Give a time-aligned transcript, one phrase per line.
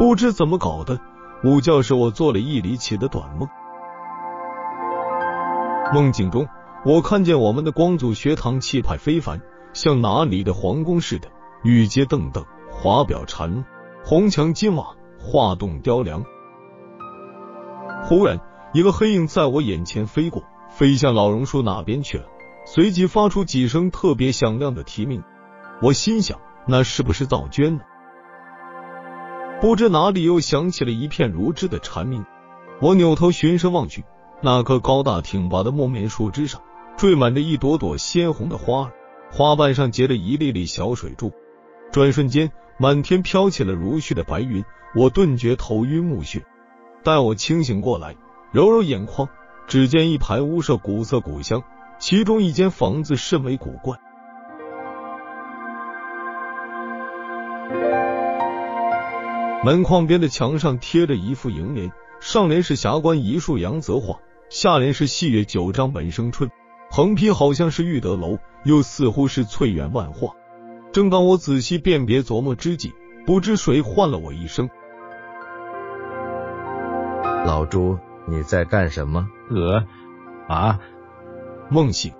[0.00, 0.98] 不知怎么搞的，
[1.44, 3.46] 午觉时我做了一离奇的短梦。
[5.92, 6.48] 梦境中，
[6.86, 9.42] 我看见我们的光祖学堂气派非凡，
[9.74, 11.28] 像哪里的皇宫似的，
[11.64, 13.62] 玉阶镫镫，华表缠露，
[14.02, 14.86] 红墙金瓦，
[15.18, 16.24] 画栋雕梁。
[18.04, 18.40] 忽然，
[18.72, 22.24] 一个黑影在我眼前飞过，飞向老榕树那边去了，
[22.64, 25.22] 随即发出几声特别响亮的啼鸣。
[25.82, 27.82] 我心想，那是不是赵娟呢？
[29.60, 32.24] 不知哪里又响起了一片如织的蝉鸣。
[32.80, 34.04] 我扭头循声望去，
[34.40, 36.62] 那棵高大挺拔的木棉树枝上
[36.96, 38.92] 缀满着一朵朵鲜红的花儿，
[39.30, 41.30] 花瓣上结着一粒粒小水珠。
[41.92, 44.64] 转瞬间，满天飘起了如絮的白云，
[44.94, 46.42] 我顿觉头晕目眩。
[47.04, 48.16] 待我清醒过来，
[48.52, 49.28] 揉揉眼眶，
[49.66, 51.62] 只见一排屋舍古色古香，
[51.98, 53.98] 其中一间房子甚为古怪。
[59.62, 66.50] 门框边的墙上贴着一副楹联，上联是“霞关一树杨泽画”，下联是“细月九章本生春”。
[66.90, 70.34] 横批好像是玉德楼，又似乎是翠园万画。
[70.92, 72.92] 正当我仔细辨别琢磨之际，
[73.26, 74.68] 不知谁唤了我一声
[77.44, 79.84] ：“老朱，你在干什么？”呃，
[80.48, 80.80] 啊，
[81.68, 82.12] 梦醒。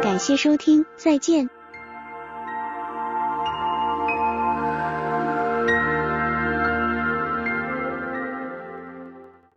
[0.00, 1.57] 感谢收听，再见。